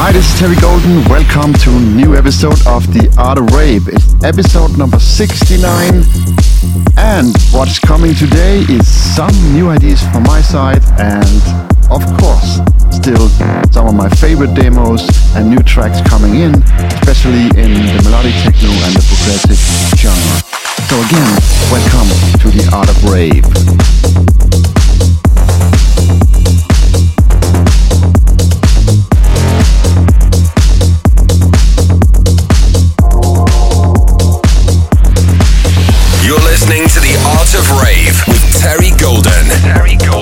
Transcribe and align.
Hi, 0.00 0.12
this 0.12 0.32
is 0.32 0.40
Terry 0.40 0.56
Golden. 0.56 1.04
Welcome 1.10 1.52
to 1.60 1.68
a 1.76 1.78
new 1.78 2.16
episode 2.16 2.56
of 2.66 2.88
The 2.88 3.12
Art 3.18 3.36
of 3.36 3.52
Rave. 3.52 3.86
It's 3.86 4.16
episode 4.24 4.78
number 4.78 4.98
69. 4.98 6.00
And 6.96 7.36
what's 7.52 7.78
coming 7.78 8.14
today 8.14 8.64
is 8.72 8.88
some 8.88 9.36
new 9.52 9.68
ideas 9.68 10.00
from 10.08 10.22
my 10.22 10.40
side 10.40 10.80
and, 10.96 11.28
of 11.92 12.00
course, 12.16 12.64
still 12.88 13.28
some 13.76 13.92
of 13.92 13.94
my 13.94 14.08
favorite 14.08 14.54
demos 14.54 15.04
and 15.36 15.50
new 15.50 15.60
tracks 15.68 16.00
coming 16.08 16.40
in, 16.40 16.56
especially 16.96 17.52
in 17.60 17.76
the 17.92 18.00
melodic 18.00 18.32
techno 18.40 18.72
and 18.72 18.96
the 18.96 19.04
progressive 19.04 19.60
genre. 20.00 20.40
So 20.88 20.96
again, 20.96 21.28
welcome 21.68 22.08
to 22.40 22.48
The 22.48 22.64
Art 22.72 22.88
of 22.88 22.96
Rave. 23.04 24.39
Terry 38.70 38.92
Golden. 38.92 39.46
Terry 39.62 39.96
Golden. 39.96 40.19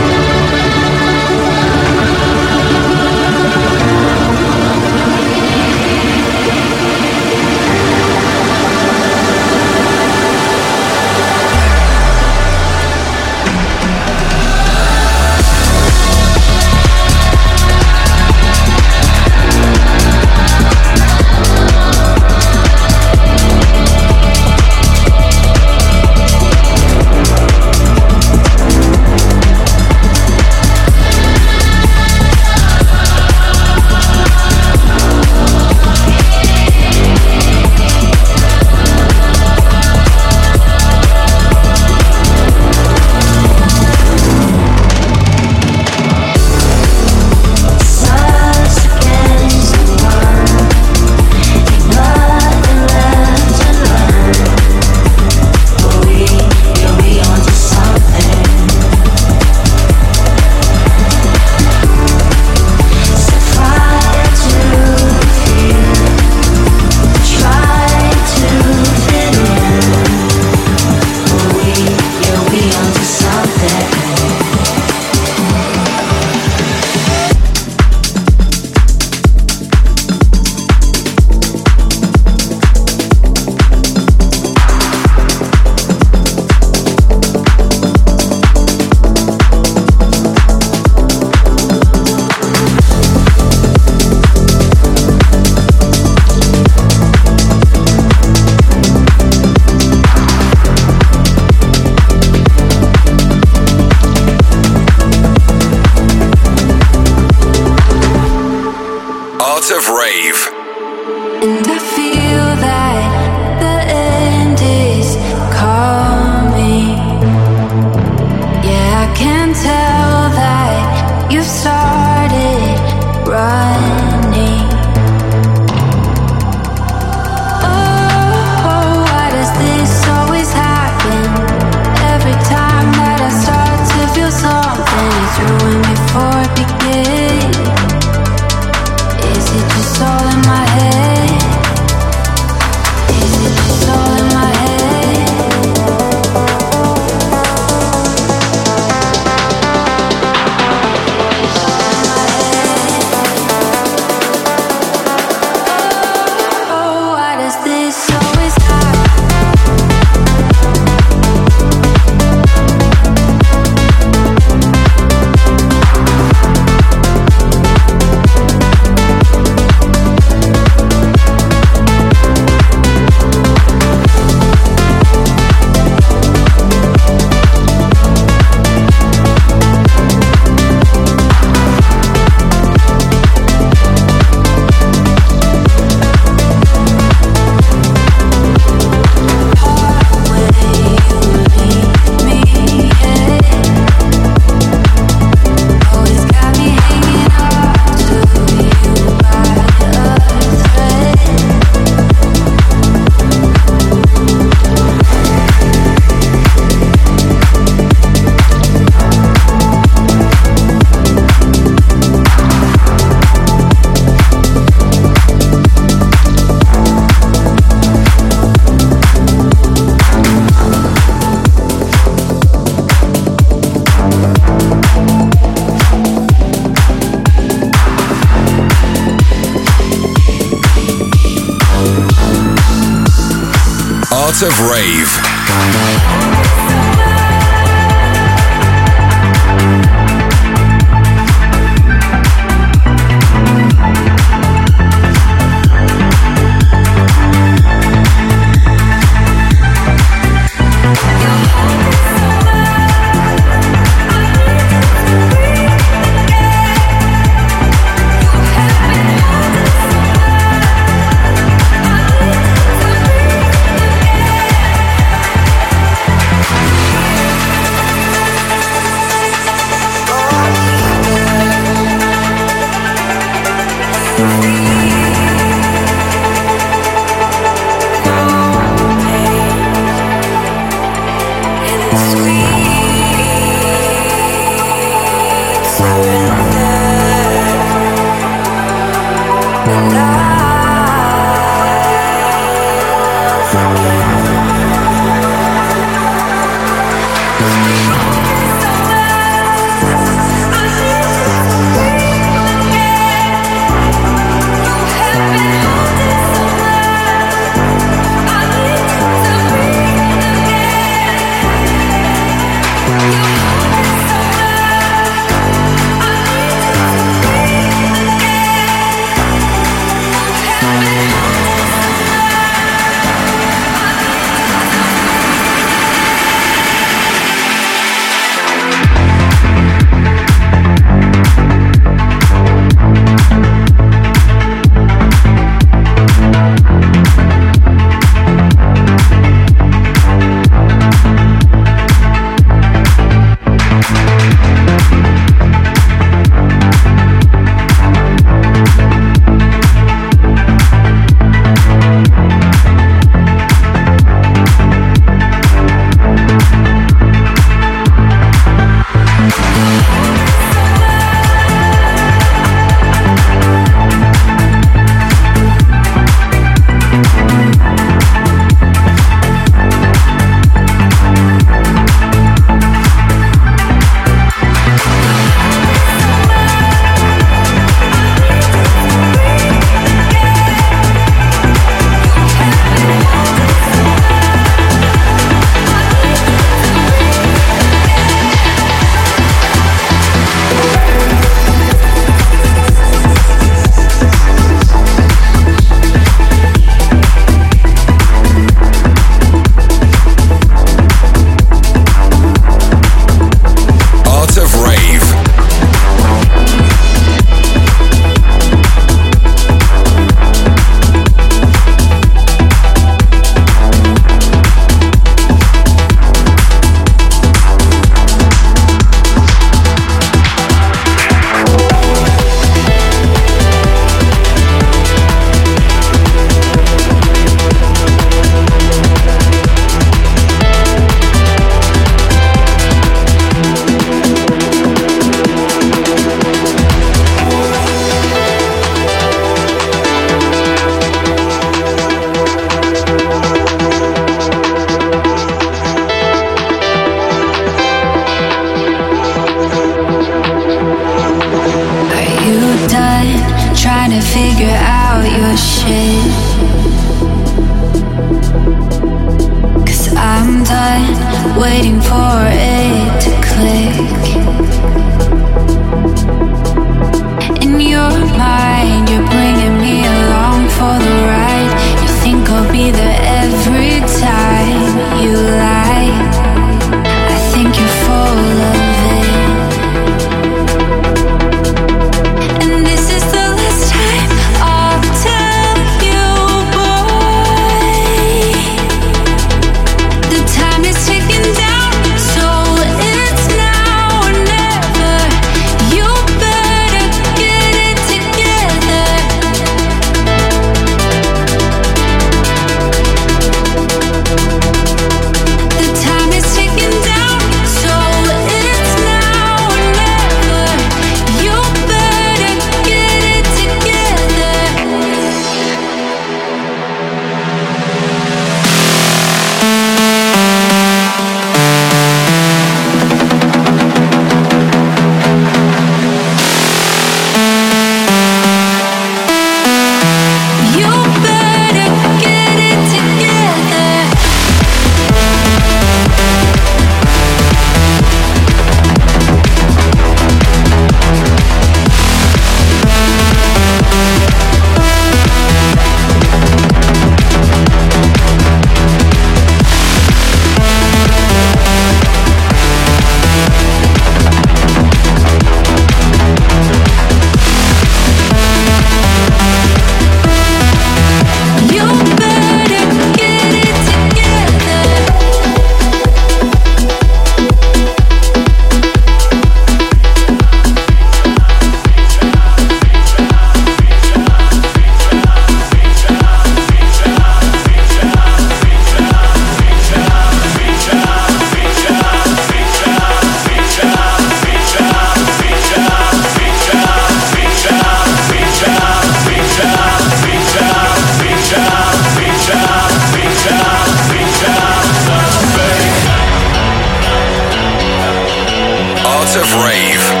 of 599.15 599.43
rave. 599.43 600.00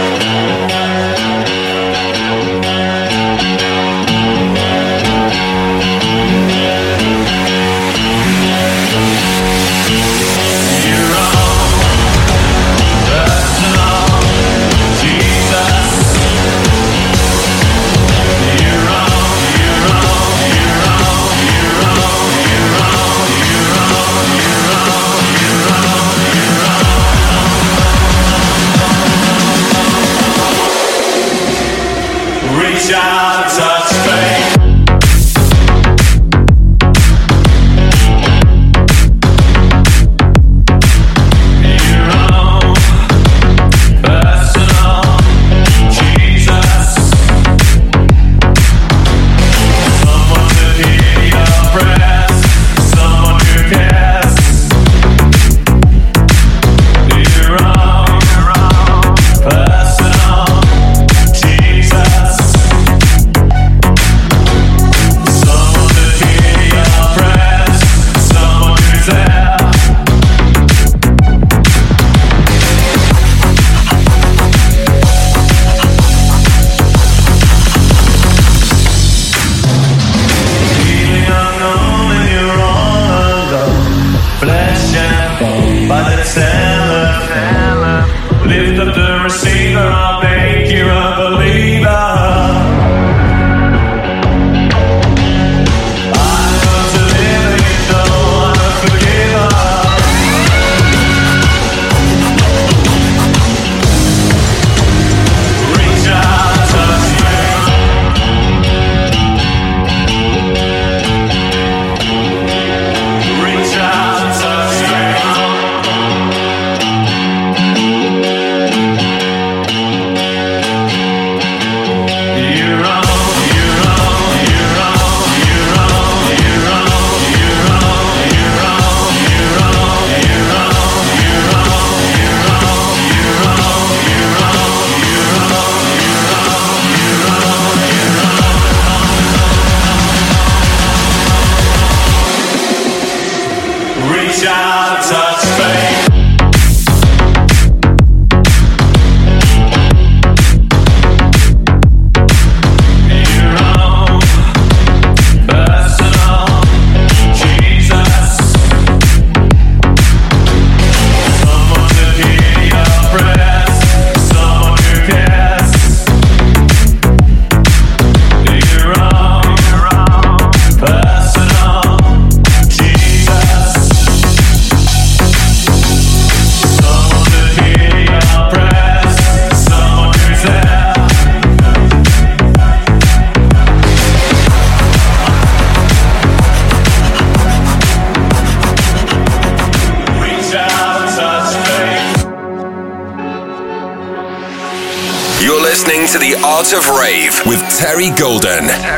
Golden. 198.15 198.90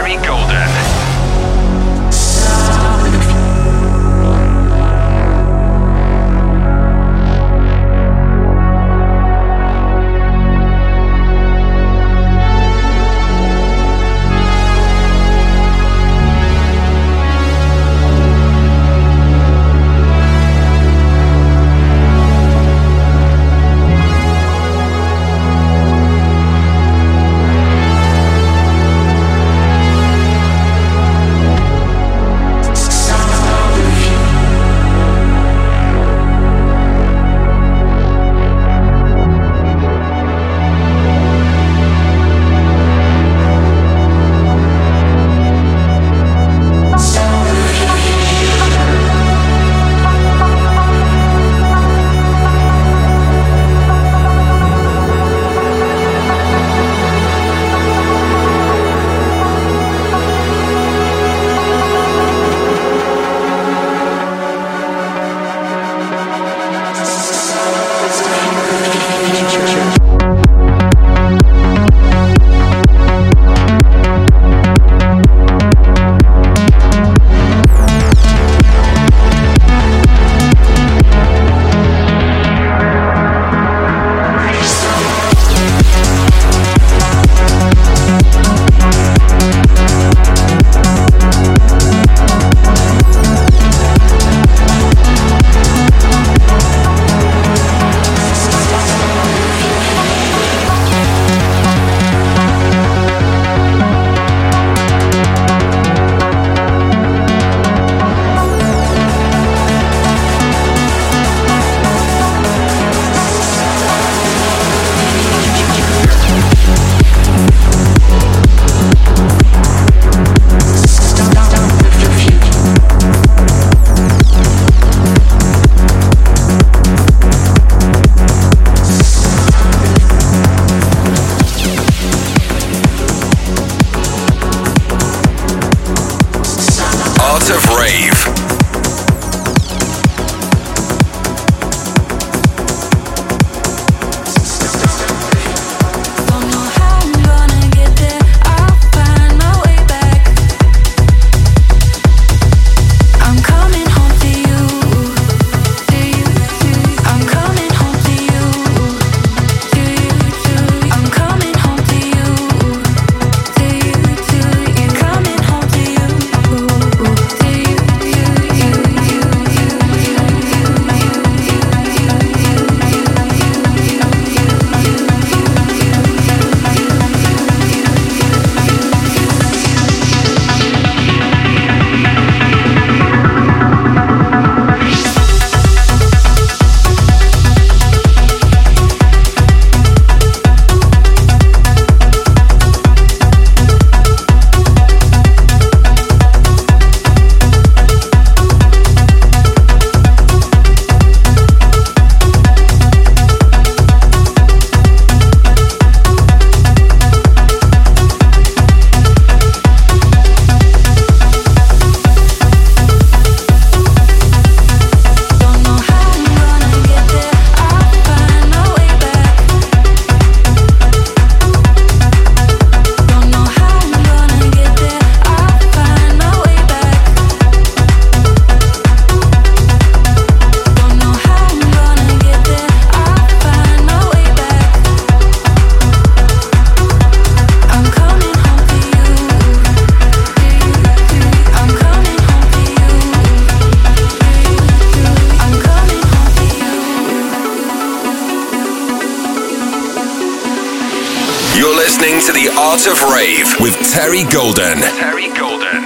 Of 252.93 253.01
Rave 253.13 253.61
with 253.61 253.75
Terry 253.93 254.23
Golden. 254.23 254.77
Terry 254.99 255.27
Golden. 255.39 255.83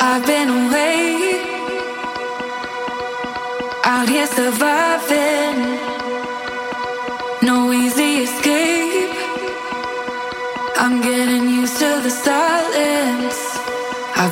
I've 0.00 0.24
been 0.24 0.48
away, 0.48 1.42
out 3.84 4.08
here 4.08 4.28
surviving. 4.28 5.58
No 7.42 7.72
easy 7.72 8.22
escape. 8.26 9.16
I'm 10.76 11.02
getting 11.02 11.48
used 11.48 11.78
to 11.78 12.00
the 12.04 12.10
silence. 12.10 13.19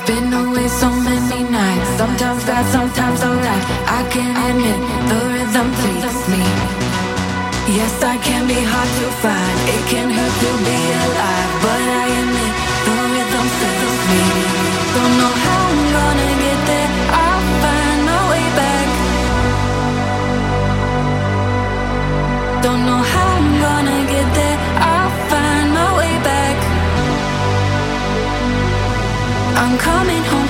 Been 0.08 0.32
away 0.32 0.66
so 0.68 0.88
many 0.88 1.44
nights. 1.50 1.88
Sometimes 1.98 2.42
bad, 2.48 2.64
sometimes 2.72 3.20
alright. 3.22 3.64
I 3.98 4.08
can 4.08 4.32
admit 4.48 4.80
the 5.10 5.20
rhythm 5.34 5.68
please 5.80 6.18
me. 6.32 6.44
Yes, 7.76 8.02
I 8.02 8.16
can 8.16 8.48
be 8.48 8.56
hard 8.56 8.88
to 9.00 9.06
find. 9.20 9.56
It 9.68 9.82
can 9.92 10.08
hurt 10.08 10.34
to 10.44 10.50
be 10.64 10.78
alive, 11.04 11.57
halfway 29.76 30.47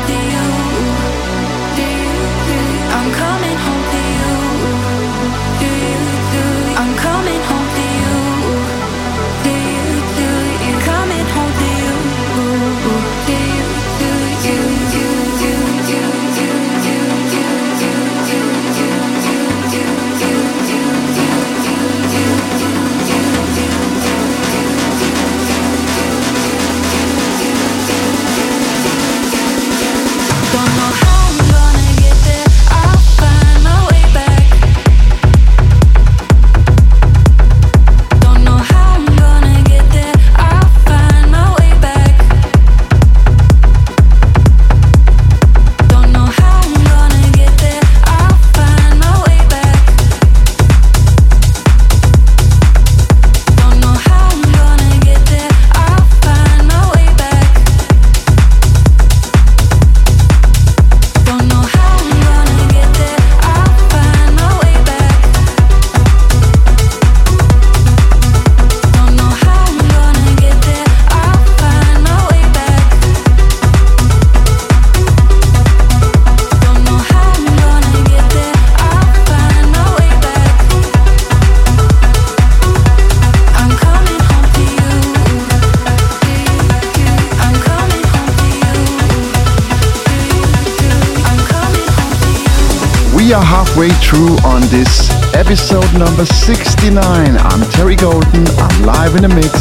number 96.18 96.35
69. 96.35 97.37
I'm 97.38 97.70
Terry 97.70 97.94
Golden. 97.94 98.44
I'm 98.59 98.83
live 98.83 99.14
in 99.14 99.22
the 99.22 99.28
mix. 99.28 99.54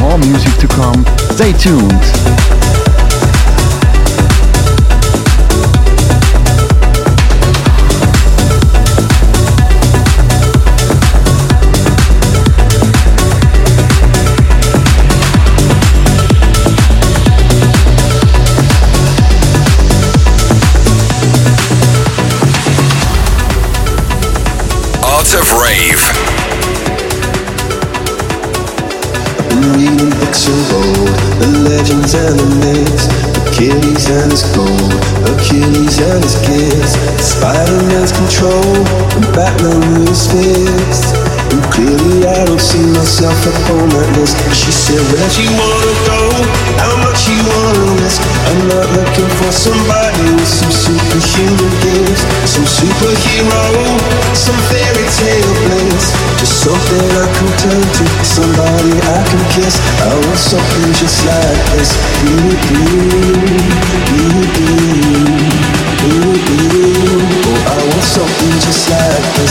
More 0.00 0.18
music 0.18 0.52
to 0.58 0.66
come. 0.66 1.04
Stay 1.30 1.52
tuned. 1.52 2.71
Books 30.32 30.48
of 30.48 30.72
old, 30.72 31.12
the 31.44 31.68
legends 31.68 32.16
and 32.16 32.40
the 32.40 32.48
myths, 32.64 33.04
Achilles 33.52 34.08
and 34.08 34.32
his 34.32 34.40
gold, 34.56 34.96
Hercules 35.28 36.00
and 36.00 36.24
his 36.24 36.40
gifts, 36.48 36.96
Spider-Man's 37.20 38.16
control, 38.16 38.72
and 39.12 39.28
Batman 39.36 39.84
with 39.92 40.08
his 40.08 40.24
fists. 40.32 41.12
And 41.52 41.60
clearly 41.68 42.24
I 42.24 42.48
don't 42.48 42.56
see 42.56 42.80
myself 42.96 43.36
up 43.44 43.76
on 43.76 43.92
that 43.92 44.08
list. 44.16 44.40
She 44.56 44.72
said, 44.72 45.04
where'd 45.12 45.36
you 45.36 45.52
wanna 45.52 45.92
go? 46.08 46.20
How 46.80 46.96
much 47.04 47.28
you 47.28 47.36
wanna 47.36 48.00
risk? 48.00 48.24
I'm 48.24 48.72
not 48.72 48.88
looking 48.88 49.28
for 49.36 49.52
somebody 49.52 50.32
with 50.32 50.48
some 50.48 50.72
superhuman 50.72 51.76
gifts, 51.84 52.24
some 52.48 52.64
superhero, 52.64 53.68
some 54.32 54.56
fairy 54.72 55.04
tale 55.12 55.52
bliss. 55.68 55.81
Just 56.42 56.64
something 56.64 56.98
I 56.98 57.30
can 57.38 57.50
turn 57.62 57.86
to, 57.86 58.04
somebody 58.24 58.98
I 58.98 59.22
can 59.30 59.38
kiss. 59.54 59.78
I 60.02 60.10
want 60.10 60.38
something 60.42 60.92
just 60.98 61.22
like 61.22 61.62
this. 61.70 61.94
Ooh, 62.26 62.34
ooh, 62.74 62.98
ooh, 64.02 64.42
ooh, 66.02 66.18
ooh. 66.18 66.82
Oh, 67.46 67.70
I 67.70 67.78
want 67.86 68.02
something 68.02 68.58
just 68.58 68.90
like 68.90 69.22
this. 69.38 69.41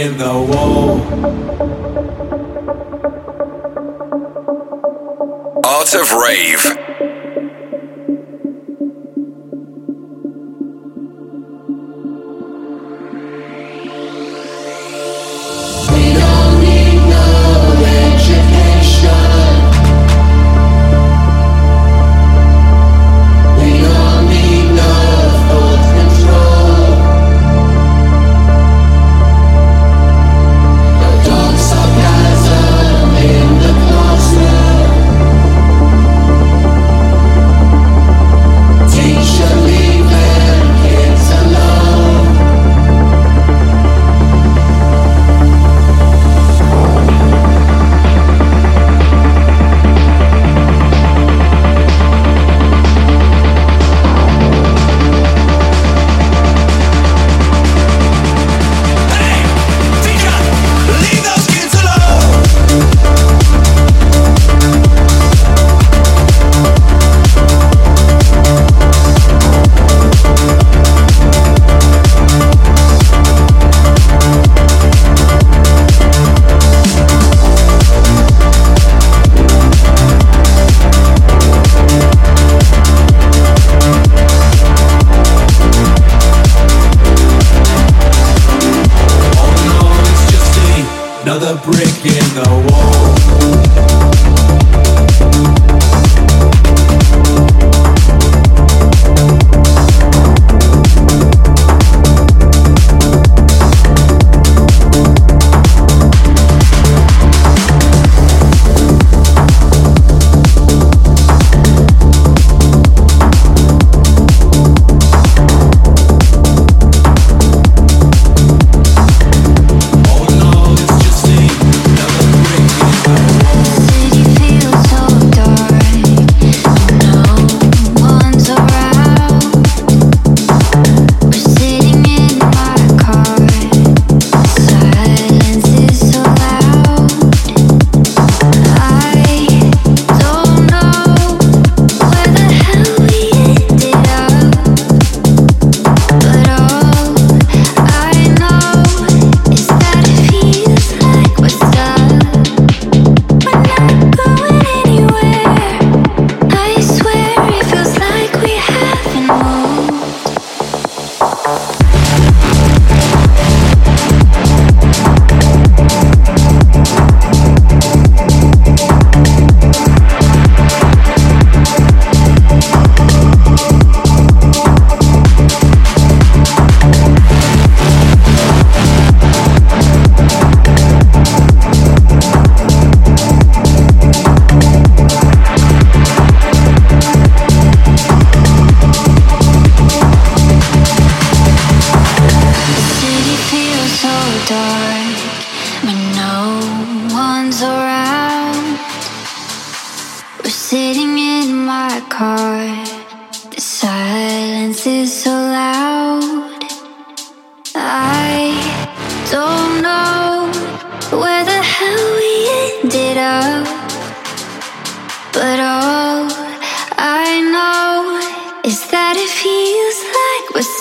In 0.00 0.16
the 0.16 0.24
wall. 0.24 1.02
Art 5.64 5.94
of 5.94 6.12
Rave. 6.14 6.81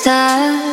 star 0.01 0.70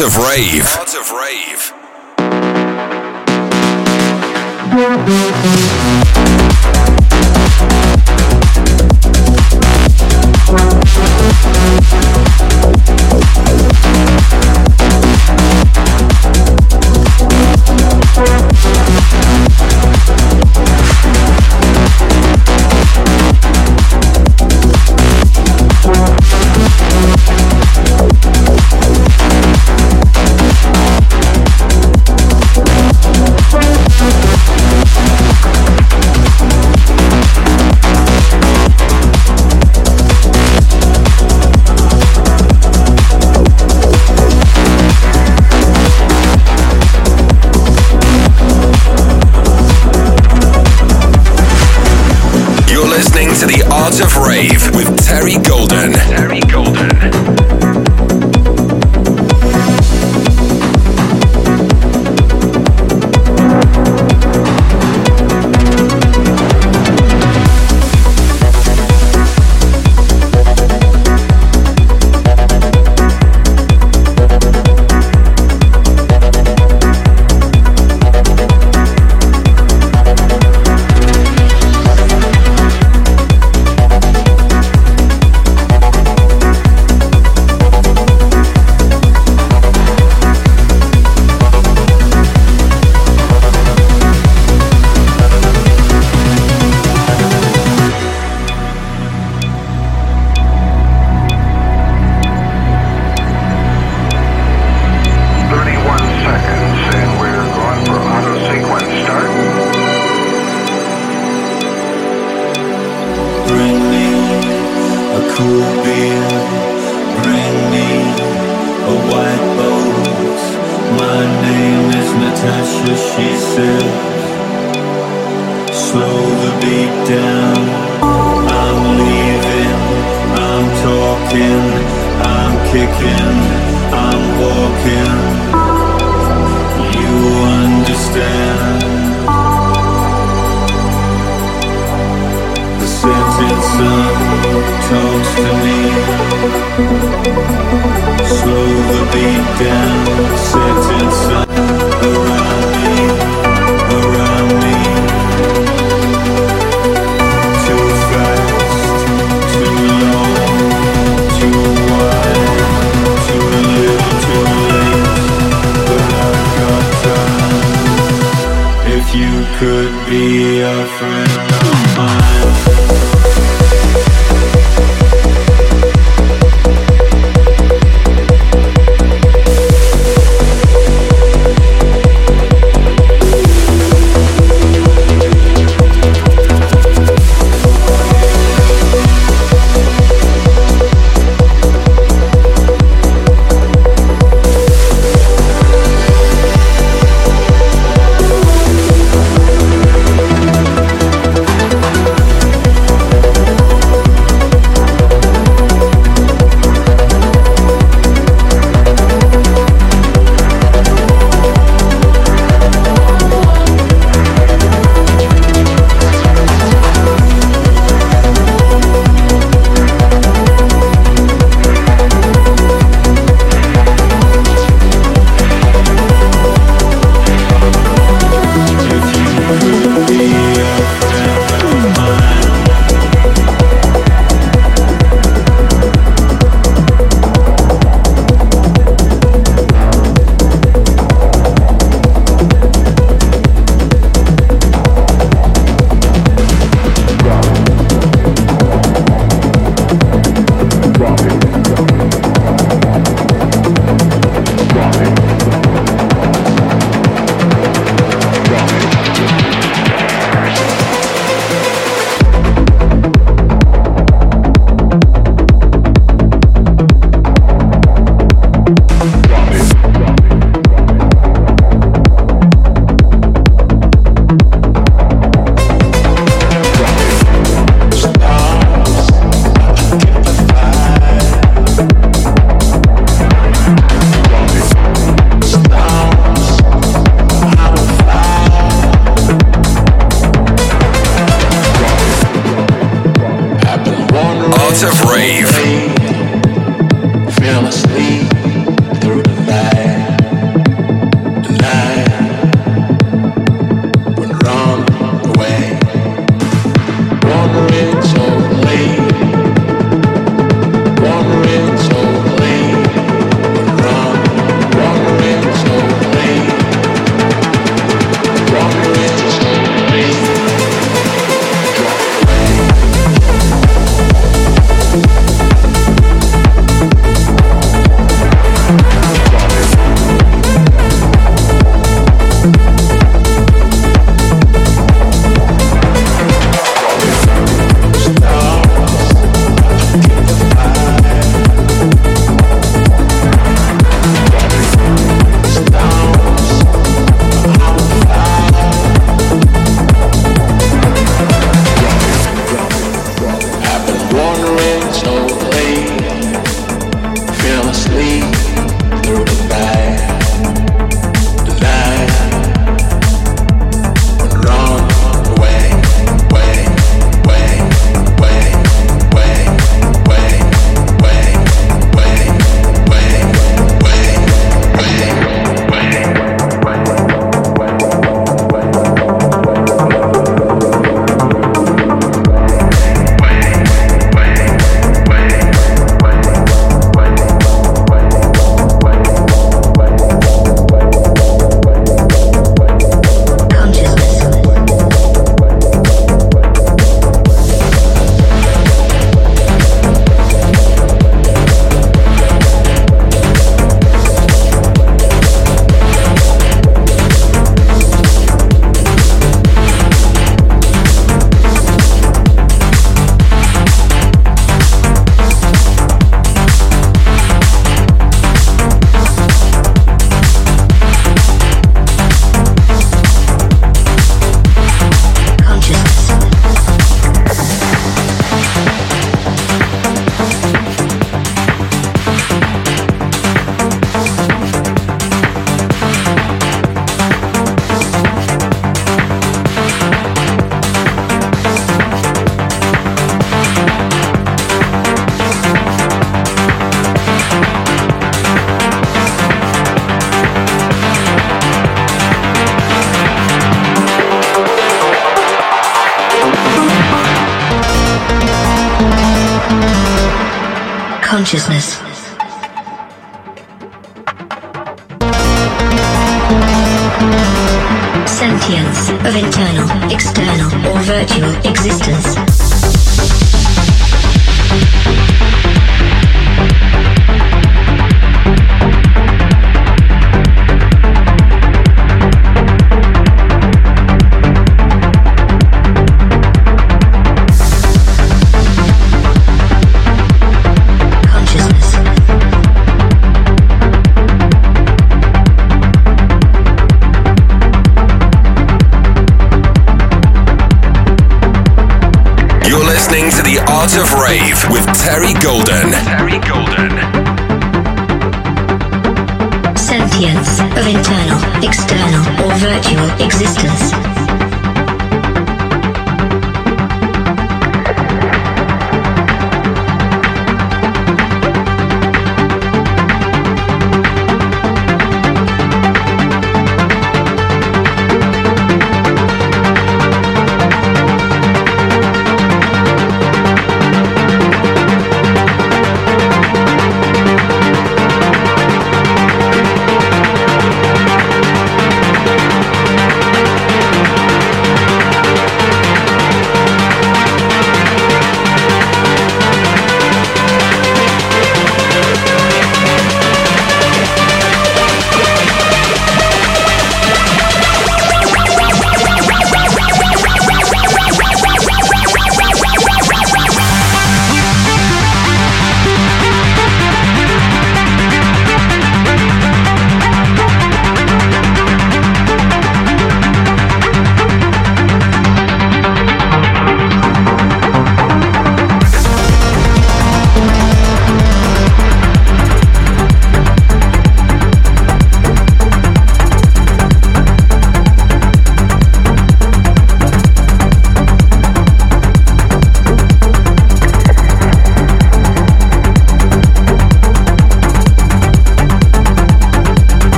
of 0.00 0.18
Rave. 0.18 0.85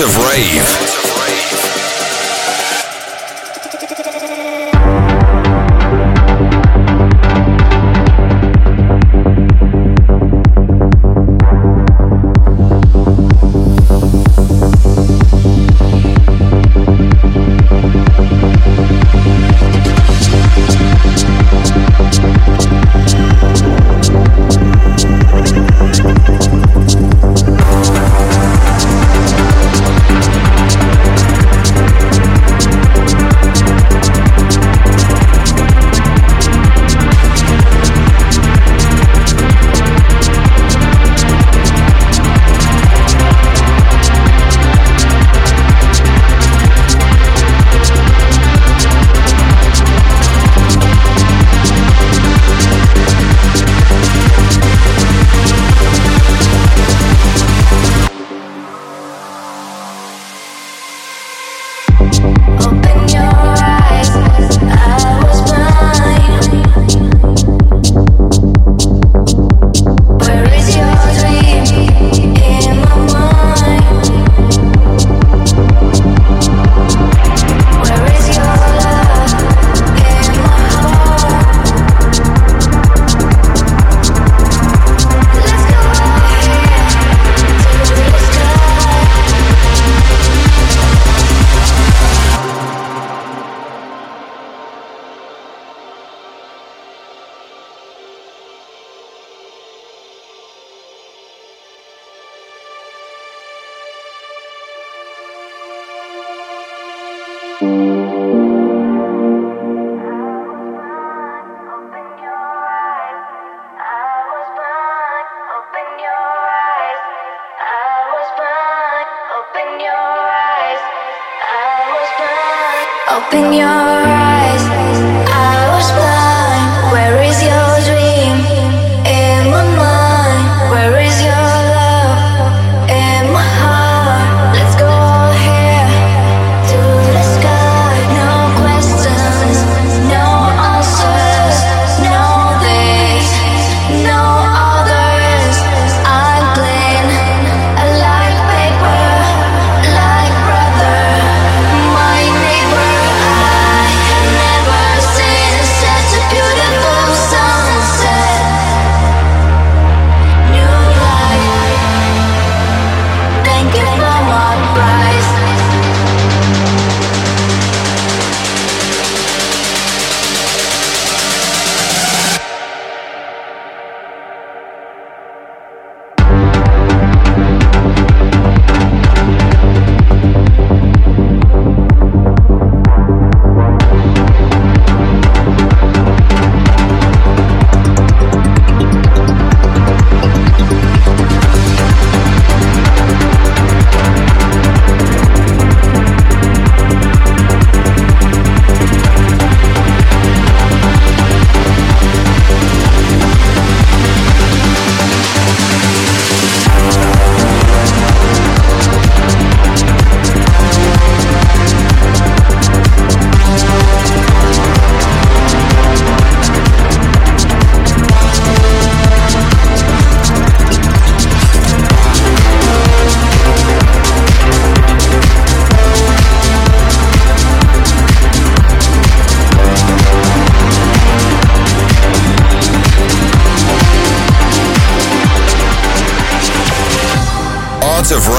Of 0.00 0.16
Rave. 0.18 0.87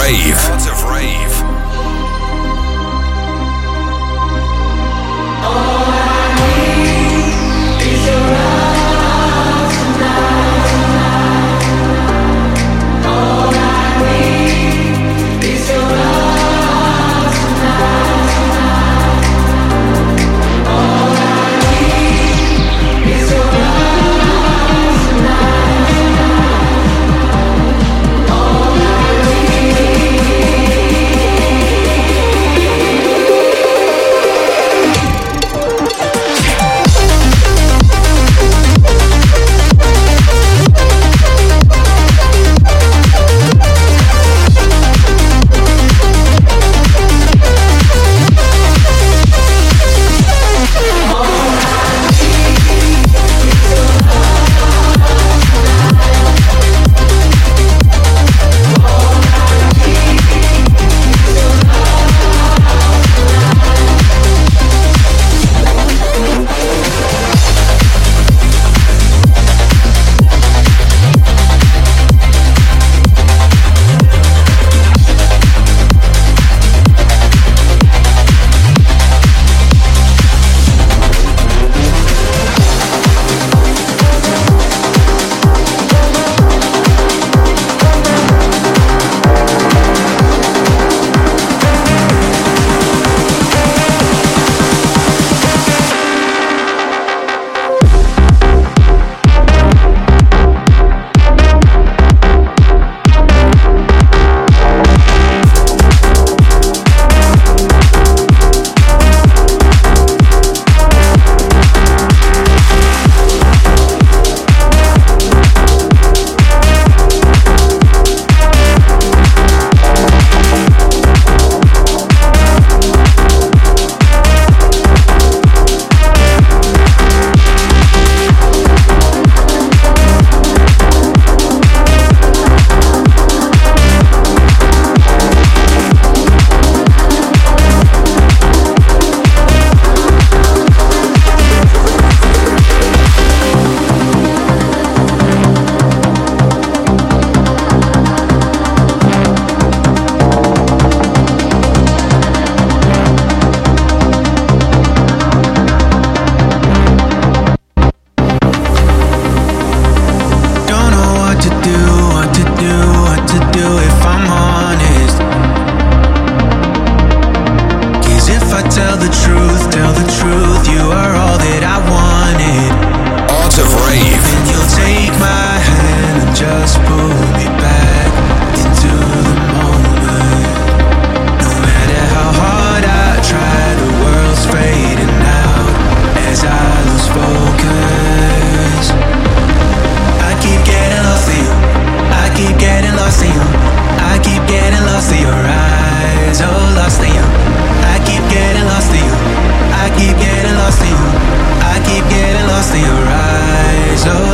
Rave. 0.10 0.49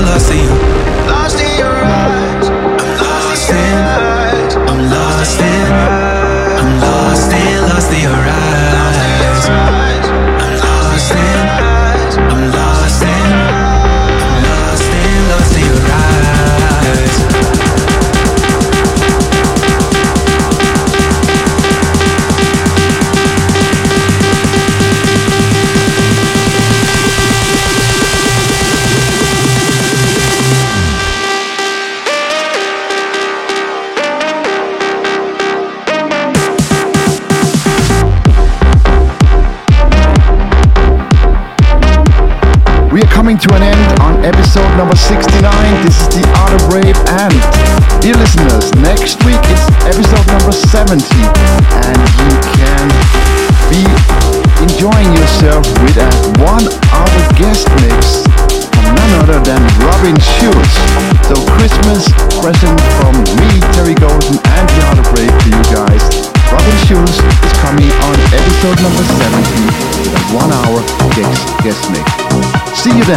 lust 0.05 0.29
to 0.29 0.35
you 0.37 0.74
This 73.05 73.13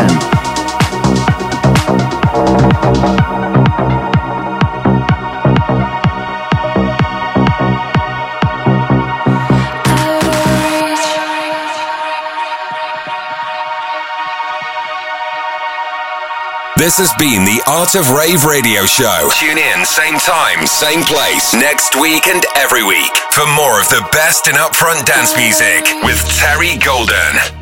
has 16.99 17.11
been 17.19 17.47
the 17.47 17.63
Art 17.67 17.95
of 17.95 18.11
Rave 18.11 18.45
radio 18.45 18.85
show. 18.85 19.31
Tune 19.33 19.57
in, 19.57 19.87
same 19.87 20.19
time, 20.19 20.67
same 20.67 21.03
place, 21.03 21.55
next 21.55 21.97
week 21.97 22.27
and 22.27 22.45
every 22.57 22.85
week 22.85 23.17
for 23.31 23.47
more 23.57 23.81
of 23.81 23.89
the 23.89 24.07
best 24.13 24.49
in 24.49 24.55
upfront 24.55 25.07
dance 25.07 25.35
music 25.35 25.87
with 26.05 26.23
Terry 26.37 26.77
Golden. 26.77 27.58